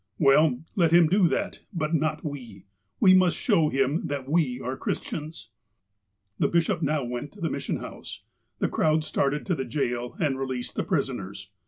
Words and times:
"Well, 0.17 0.63
let 0.75 0.91
him 0.91 1.07
do 1.09 1.27
that; 1.27 1.59
but 1.71 1.93
not 1.93 2.23
we. 2.25 2.65
We 2.99 3.13
must 3.13 3.37
show 3.37 3.69
him 3.69 4.07
that 4.07 4.27
we 4.27 4.59
are 4.59 4.75
Christians."' 4.75 5.49
The 6.39 6.47
bishop 6.47 6.81
now 6.81 7.03
went 7.03 7.31
to 7.33 7.39
the 7.39 7.51
Mission 7.51 7.77
House. 7.81 8.23
The 8.57 8.65
I 8.67 8.71
crowd 8.71 9.03
started 9.03 9.45
to 9.45 9.53
the 9.53 9.63
jail 9.63 10.15
and 10.19 10.39
released 10.39 10.73
the 10.75 10.83
prisoners. 10.83 11.51